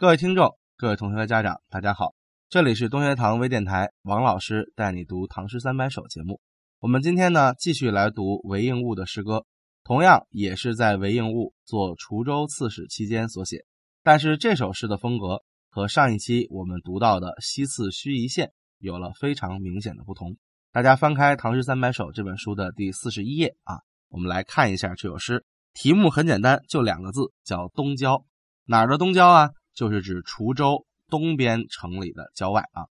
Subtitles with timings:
[0.00, 2.14] 各位听众、各位同学和家长，大家好，
[2.48, 6.40] 这里是东学堂微电台，王老师带你读《唐诗三百首》节目。
[6.78, 9.44] 我们今天呢，继续来读韦应物的诗歌，
[9.82, 13.64] 同样也是在韦应物做滁州刺史期间所写。
[14.04, 18.46] 但是这首诗的风格和上一期我们读到的《西次盱眙县》
[18.78, 20.36] 有了非常明显的不同。
[20.70, 23.80] 大家翻开《唐诗三百首》这本书的第四十一页啊，
[24.10, 25.44] 我们来看一下这首诗。
[25.74, 28.24] 题目很简单，就两个字，叫东郊。
[28.64, 29.50] 哪儿的东郊啊？
[29.78, 32.86] 就是指滁州东边城里的郊外啊。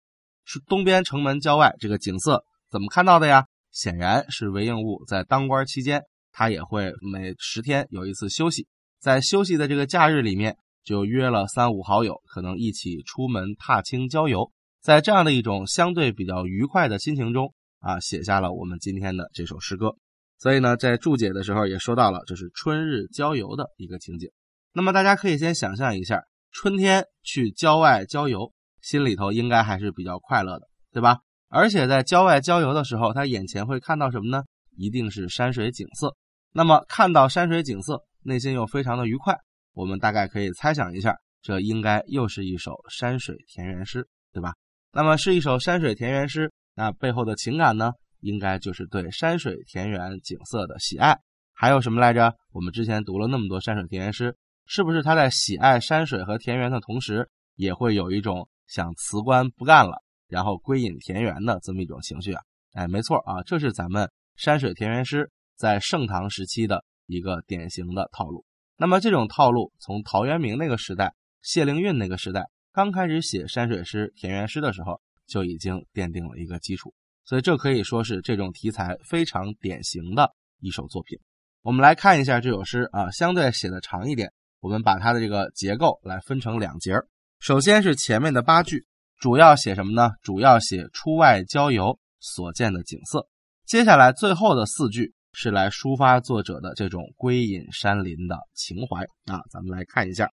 [0.45, 3.45] 是东边城门郊外这个景色怎么看到的呀？
[3.69, 8.65] 显然是韦应物在当官期间，他也会每十天有一次休息，
[9.01, 14.49] 在休息的这个假日里面，就约了三五好友，可能一起出门踏青郊游，
[14.81, 19.97] 在这样的一种相对比较愉快的心情中啊，写下了我们今天的这首诗歌。
[20.39, 24.29] 所以呢，在注解的时候也说到了，这是春日郊游的一个情景。
[24.71, 28.51] 那么大家可以先想象一下，春天去郊外郊游，
[28.81, 31.19] 心里头应该还是比较快乐的，对吧？
[31.49, 34.43] 而且在郊外郊游的时候，他眼前会看到什么呢？
[34.75, 36.15] 一定是山水景色。
[36.51, 39.35] 那么看到山水景色，内心又非常的愉快。
[39.73, 44.53] 我们大概可以猜想一下，这应该又是一首山水田园诗，对吧？
[44.91, 51.17] 那么是一首山水田园诗，那背后的情感呢，应该就是对山水田园景色的喜爱。
[51.53, 52.33] 还有什么来着？
[52.51, 54.35] 我们之前读了那么多山水田园诗，
[54.67, 60.03] 是不是他在喜爱山水和田园的同时，也会有一种想辞官不干了？
[60.27, 68.45] 然后归隐田园的这么一种情绪啊，哎，没错啊，这是咱们山水田园诗在盛唐时期的一个典型的套路。
[68.75, 76.93] 那么这种套路从陶渊明那个时代、谢灵运那个时代刚开始写山水诗、田园诗的时候，就已经奠定了一个基础。
[77.23, 80.29] 所以这可以说是这种题材非常典型的
[80.59, 81.17] 一首作品。
[81.61, 84.31] 我们来看一下这首诗啊，相对写的长一点，
[84.67, 86.91] 我们把它的这个结构来分成两节
[87.39, 88.85] 首先是前面的八句。
[89.17, 90.11] 主要写什么呢？
[90.21, 93.29] 主要写出外郊游所见的景色。
[93.65, 99.39] 接下来最后的四句是来抒发作者的这种归隐山林的情怀啊。
[99.49, 100.29] 咱们来看一下：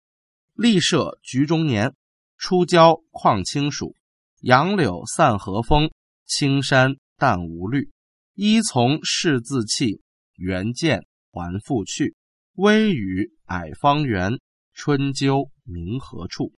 [0.55, 1.95] 立舍局中年，
[2.37, 3.95] 出郊况清暑。
[4.41, 5.93] 杨柳散和风，
[6.27, 7.89] 青山淡无绿。
[8.35, 10.03] 依从事自弃，
[10.35, 12.17] 原见还复去。
[12.57, 14.39] 微雨矮方圆，
[14.75, 16.53] 春究明何处？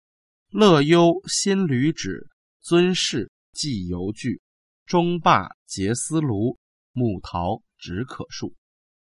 [0.49, 2.27] 乐悠新旅止，
[2.59, 4.41] 尊士寄游具。
[4.85, 6.57] 中罢结丝庐，
[6.91, 8.53] 木桃只可数。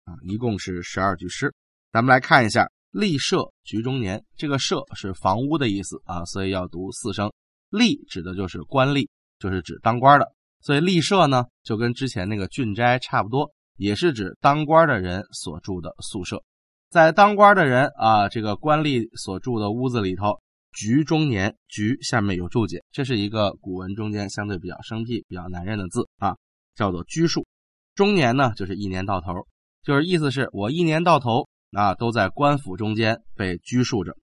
[0.03, 1.55] 啊，一共是十二句诗。
[1.93, 4.25] 咱们来看一下“立舍局中年”。
[4.37, 7.33] 这个“舍”是房屋的意思啊，所以要读四声。
[7.71, 9.09] “立”指的就是官吏，
[9.39, 10.27] 就是指当官的。
[10.61, 16.43] 所以“立舍”呢，就跟之前那个郡斋差不多，也是指当官的人所住的宿舍。
[16.91, 20.41] 在当官的人啊，这个官吏所住的屋子里头。
[20.73, 26.37] 局中年，局下面有注解，这是一个古文中间相对比较生僻、比较难认的字啊，
[26.77, 27.45] 叫做拘束。
[27.97, 29.33] 中年呢，就是一年到头，
[29.83, 34.17] 就是意思是我一年到头啊都在官府中间被拘束着，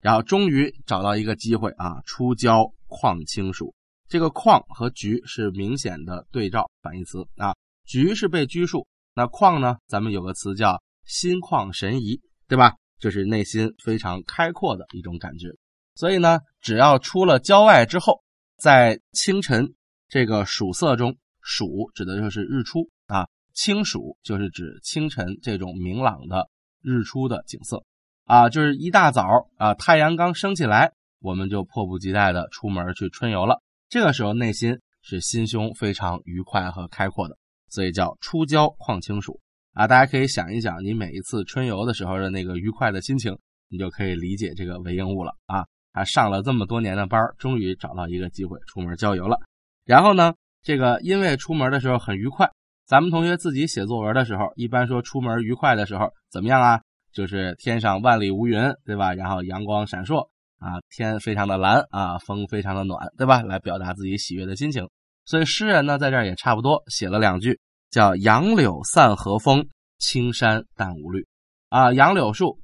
[0.00, 3.74] 然后终于找到一个机会啊，出郊旷清暑。
[4.08, 12.74] 这个旷和局是明显的对照反义词啊，局是被拘束，那旷呢，咱们有个词叫心旷神怡，对吧？
[13.00, 15.48] 就是内心非常开阔的一种感觉。
[15.94, 18.22] 所以呢，只要出了郊外之后，
[18.56, 19.74] 在清晨
[20.08, 26.48] 这个曙色中，曙指的就是日出啊，清曙就是指清晨这种明朗的
[26.82, 27.82] 日出的景色
[28.24, 29.26] 啊，就是一大早
[29.56, 33.62] 啊，太阳刚升起来，我们就迫不及待的出门去春游了。
[33.88, 39.40] 这个时候内心是心胸非常愉快和开阔的，所以叫出郊旷清暑
[39.78, 39.86] 啊。
[39.86, 45.64] 大家可以想一想，你每一次春游的时候的那个愉快的心情，你就可以理解这个韦应物了啊。
[45.92, 49.38] 他上了这么多年的班，终于找到一个机会出门郊游了。
[49.84, 52.50] 然后呢，这个因为出门的时候很愉快。
[52.86, 56.80] 咱们同学自己写作文的时候，一般说出门愉快的时候怎么样啊？
[57.12, 59.12] 就是天上万里无云，对吧？
[59.14, 60.28] 然后阳光闪烁
[60.58, 63.42] 啊，天非常的蓝啊，风非常的暖，对吧？
[63.42, 64.88] 来表达自己喜悦的心情。
[65.24, 67.58] 所以诗人呢，在这儿也差不多写了两句，
[67.90, 69.68] 叫“杨柳散和风，
[69.98, 71.26] 青山淡无绿”。
[71.70, 72.60] 啊，杨柳树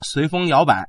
[0.00, 0.88] 随风摇摆。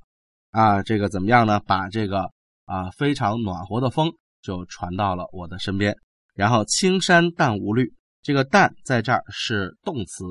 [0.51, 1.61] 啊，这个怎么样呢？
[1.65, 2.29] 把这个
[2.65, 5.95] 啊非常暖和的风就传到了我的身边。
[6.33, 10.25] 然后青山淡无绿，这个淡在这儿是动词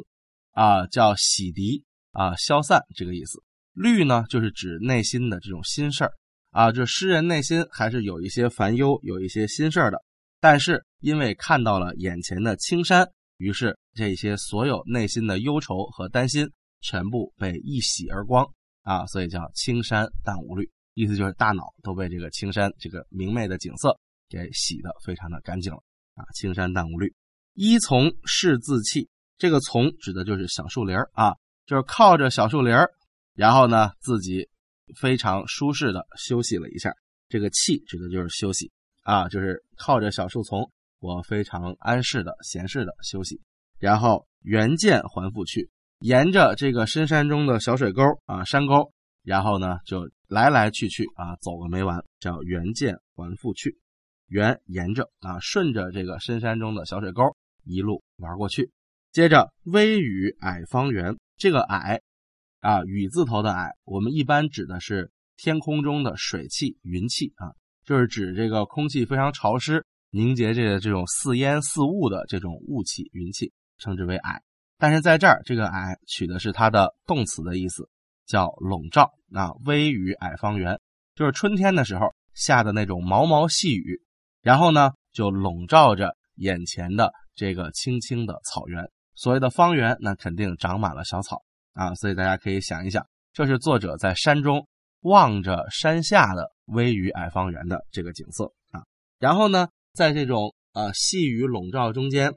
[0.52, 1.82] 啊，叫洗涤
[2.12, 3.42] 啊消散这个意思。
[3.72, 6.12] 绿呢，就是指内心的这种心事儿
[6.50, 6.72] 啊。
[6.72, 10.02] 这诗人内心还是有一些烦忧，有一些心事儿的。
[10.38, 13.10] 但是因为看到了眼前的青山，
[13.40, 16.46] 于是这些所有内心的忧愁和担心
[16.82, 18.46] 全部被一洗而光。
[18.82, 23.94] 啊，所以叫青山淡无绿，意思就是大脑都被这个青山这个明媚的景色
[24.28, 25.78] 给洗得非常的干净了
[26.14, 27.14] 啊，青山淡无虑。
[27.52, 31.34] 依从是自弃，这个从指的就是小树林儿啊，
[31.66, 32.90] 就是靠着小树林儿
[33.34, 34.48] 然后呢自己
[34.98, 36.90] 非常舒适的休息了一下。
[37.28, 38.72] 这个弃指的就是休息
[39.02, 40.68] 啊，就是靠着小树丛，
[41.00, 43.40] 我非常安适的闲适的休息。
[43.78, 48.92] 然后原见还复去，沿着这个深山中的小水沟啊山沟，
[49.24, 53.80] 然后呢就来来去去啊走个没完，叫原见还复去。
[54.28, 57.22] 原沿着啊顺着这个深山中的小水沟。
[57.62, 58.70] 一路玩过去，
[59.12, 62.00] 接着微雨矮方圆，这个矮
[62.60, 67.52] 啊，雨字头的矮，我们一般指的是天空中的水汽、云气啊，
[67.84, 74.42] 就是指这个空气非常潮湿、凝结这个这种似烟似雾的这种雾气、云气，称之为矮。
[74.78, 77.88] 但是在这儿，这个矮取的是它的动词的意思，
[78.26, 79.52] 叫笼罩啊。
[79.64, 80.80] 微雨矮方圆，
[81.14, 84.00] 就是春天的时候下的那种毛毛细雨，
[84.42, 87.12] 然后呢就笼罩着眼前的。
[87.36, 91.42] 这个青青的草原，所谓的方圆，那肯定长满了小草
[91.72, 94.66] 啊，所以大家可以想一想，这是作者在山中
[95.00, 98.82] 望着山下的微雨矮方圆的这个景色啊。
[99.18, 102.32] 然后呢，在这种呃细雨笼罩中间，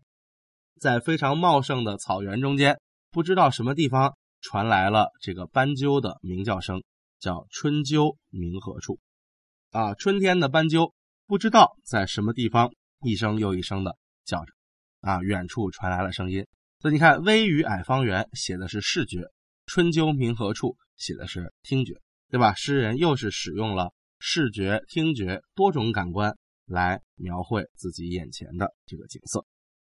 [0.80, 2.80] 在非常茂盛的草原中间，
[3.12, 6.84] 不知道什么地方传来了这个斑鸠的鸣叫声，
[7.20, 9.00] 叫春鸠鸣何处
[9.72, 9.94] 啊？
[9.94, 10.94] 春天的斑鸠
[11.28, 12.72] 不知道在什么地方，
[13.02, 14.54] 一声又一声的叫着。
[15.02, 16.48] 啊，远处传来了声音，
[16.80, 19.28] 所以你看，微雨矮方圆写的是视觉，
[19.66, 21.96] 春鸠鸣何处写的是听觉，
[22.30, 22.54] 对吧？
[22.54, 26.38] 诗人又是使用了视觉、听觉多种感官
[26.74, 29.46] 来描绘自己眼前的这个景色。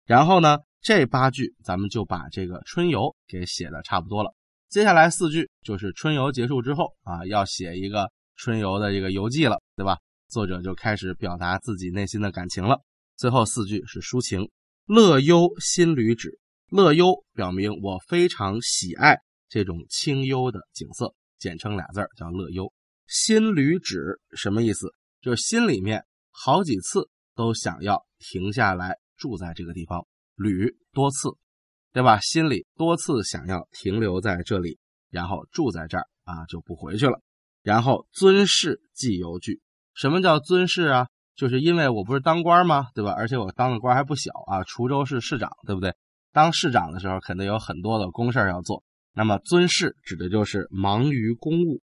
[0.05, 4.33] 然后呢，这八句咱们就把这个春游给写的差不多了。
[4.69, 9.97] 接下来四句就是春游结束之后啊，要写一个春游的这个游记了，对吧？
[10.29, 12.81] 作者就开始表达自己内心的感情了。
[13.17, 14.49] 最后四句是抒情。
[14.85, 16.39] 乐幽心旅止，
[16.71, 19.17] 乐幽表明我非常喜爱
[19.47, 22.71] 这种清幽的景色，简称俩字儿叫乐幽。
[23.05, 24.93] 心旅止什么意思？
[25.21, 26.05] 就是心里面
[26.41, 31.31] 好几次都想要停下来住在这个地方，旅多次，
[31.91, 32.17] 对吧？
[32.21, 37.19] 心里多次想要停留在这里，然后住在这儿啊，就不回去了。
[37.61, 39.61] 然后尊事即游句，
[39.93, 41.07] 什么叫尊事啊？
[41.35, 42.87] 就是因为我不是当官吗？
[42.95, 43.11] 对吧？
[43.11, 45.93] 而且我当的官还不小啊，滁州市市长，对不对？
[46.31, 48.83] 当市长的时候，肯定有很多的公事要做。
[49.13, 51.81] 那么尊事指的就是忙于公务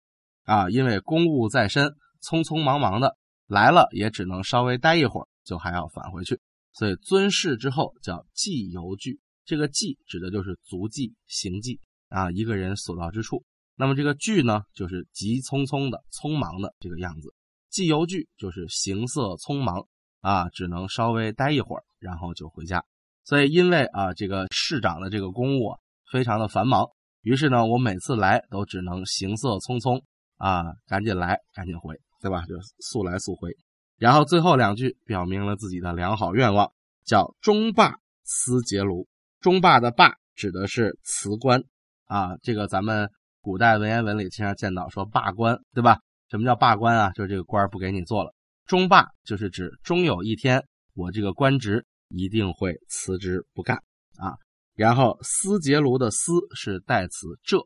[0.45, 1.93] 啊，因为公务在身，
[2.23, 3.15] 匆匆忙忙的
[3.49, 6.39] 来了，也只能稍微待一会儿，就还要返回去。
[6.71, 11.79] 所以尊事之后叫寄游句，这个寄指的就是足迹、行迹
[12.09, 13.43] 啊，一个人所到之处。
[13.75, 17.33] 那么这个句呢，就是急匆匆的、匆忙的这个样子。
[17.71, 19.87] 寄游句就是行色匆忙
[20.21, 22.85] 啊，只能稍微待一会儿，然后就回家。
[23.23, 25.79] 所以因为啊，这个市长的这个公务啊，
[26.11, 26.85] 非常的繁忙，
[27.21, 30.01] 于是呢，我每次来都只能行色匆匆
[30.37, 32.43] 啊，赶紧来，赶紧回，对吧？
[32.47, 33.55] 就速来速回。
[33.97, 36.71] 然后最后两句表明了自己的良好愿望，
[37.05, 39.07] 叫中罢思节庐。
[39.39, 41.63] 中罢的罢指的是辞官
[42.05, 43.09] 啊，这个咱们
[43.41, 45.99] 古代文言文里经常见到说罢官，对吧？
[46.29, 47.11] 什么叫罢官啊？
[47.11, 48.33] 就是这个官不给你做了。
[48.65, 53.77] 终罢就是指终有一天，我这个官职一定会辞职不干
[54.17, 54.37] 啊。
[54.75, 57.57] 然后思结庐的思是代词这，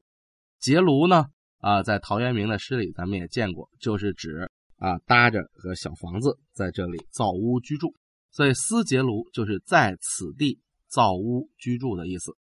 [0.60, 1.26] 结庐呢
[1.64, 7.96] 啊，在陶渊明的诗里咱们也见过，就是指啊搭着个小房子在这里造屋居住。
[8.32, 12.36] 所以思结庐就是在此地造屋居住的意思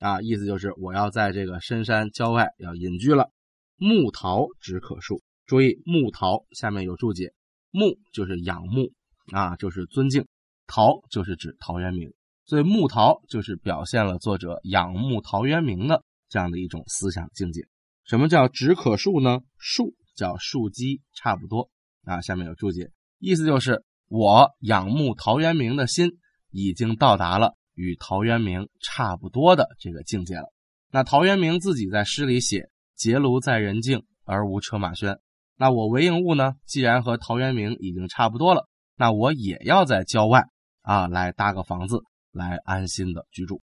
[0.00, 3.30] 啊，意思就是我要在这个深山郊外要隐居了。
[3.76, 5.22] 木桃只可数。
[5.46, 7.32] 注意，木陶下面有注解，
[7.70, 8.92] 木就是仰慕
[9.32, 10.24] 啊，就是尊敬；
[10.66, 12.12] 陶就是指陶渊明，
[12.44, 17.66] 所以木陶就是表现了作者仰慕陶渊明的这样的一种思想境界。
[18.08, 19.40] 什么叫止可数呢？
[19.58, 21.68] 数叫数基，差不多
[22.04, 22.22] 啊。
[22.22, 26.12] 下面有注解，意思就是我仰慕陶渊明的心
[26.50, 30.50] 已经到达了与陶渊明差不多的这个境界了。
[30.90, 35.18] 那陶渊明自己在诗里写“结庐在人境，而无车马喧”。
[35.54, 36.54] 那我韦应物呢？
[36.64, 40.44] 既然和陶渊明已经差不多了，那我也要在郊外
[40.80, 42.00] 啊来搭个房子，
[42.32, 43.60] 来安心的居住。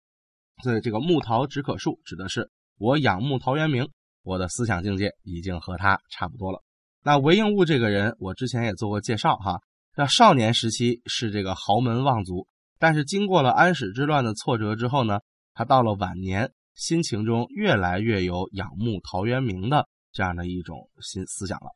[0.64, 3.88] 所以这个木桃止可数，指的是我仰慕陶渊明，
[4.24, 6.62] 我的思想境界已经和他差不多了。
[7.04, 9.62] 那韦应物这个人，我之前也做过介绍哈。
[9.96, 12.48] 那少年时期是这个豪门望族，
[12.80, 15.20] 但是经过了安史之乱的挫折之后呢，
[15.54, 21.72] 他到了晚年，心情中越来越有仰慕陶渊明的这样的一种新思想了。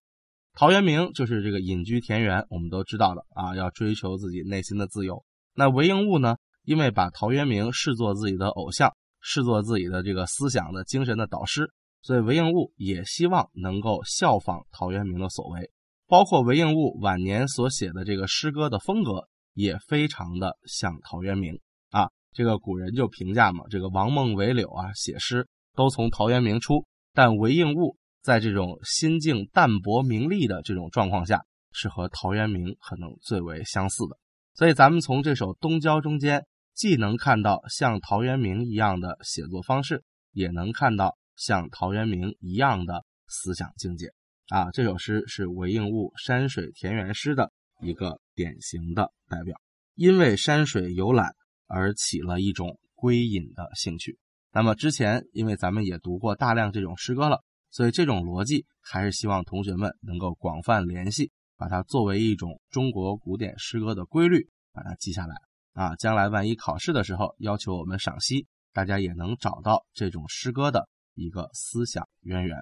[0.53, 5.25] 陶渊明就是这个隐居田园，我们都知道的啊，要追求自己内心的自由。
[5.53, 11.71] 那韦应物呢，因为把陶渊明视作自己的偶像，视作自己的这个思想的精神的导师，
[12.05, 15.71] 所以韦应物也希望能够效仿陶渊明的所为。
[16.05, 21.59] 包括韦应物晚年所写的这个诗歌的风格，也非常的像陶渊明
[21.89, 22.11] 啊。
[22.31, 34.15] 这个古人就评价嘛，这个王孟韦柳啊，写诗都从陶渊明出，但韦应物在这种心境淡泊名利的这种状况下，是和陶渊明可能最为相似的。
[34.53, 36.45] 所以咱们从这首《东郊》中间，
[36.75, 44.13] 既能看到像陶渊明一样的写作方式，也能看到像陶渊明一样的思想境界。
[44.47, 47.51] 啊，这首诗是韦应物山水田园诗的
[47.81, 49.59] 一个典型的代表。
[49.95, 51.33] 因为山水游览
[51.67, 54.19] 而起了一种归隐的兴趣。
[54.51, 65.35] 那么之前，因为咱们也读过大量这种诗歌了，所以这种逻辑还是希望同学们能够广泛联系，把它作为一种中国古典诗歌的规律，把它记下来。
[65.73, 72.57] 啊，将来万一考试的时候要求我们赏析，大家也能找到这种诗歌的一个思想渊源。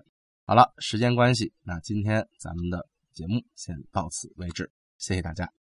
[0.45, 5.51] 好了，时间关系，那今天咱们的节目先到此为止，谢谢大家。